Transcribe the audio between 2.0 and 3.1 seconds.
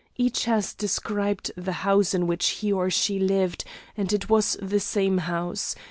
in which he or